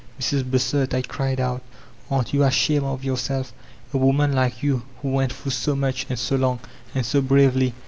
[0.19, 0.41] ''Mrs.
[0.49, 1.61] Bossert," I cried out,
[2.09, 3.53] ''aren't yon ashamed of yourself?
[3.93, 6.59] A woman like you, who went through so much, and so long,
[6.95, 7.75] and so bravely!